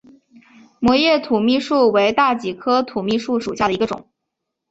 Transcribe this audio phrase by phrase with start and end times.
[0.79, 4.09] 膜叶土蜜树为大戟科土蜜树属下的一个种。